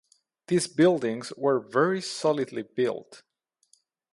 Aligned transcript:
These 0.47 0.65
buildings 0.67 1.31
were 1.37 1.59
very 1.59 2.01
solidly 2.01 2.63
built. 2.63 3.21